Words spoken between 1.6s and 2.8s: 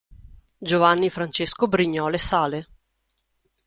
Brignole Sale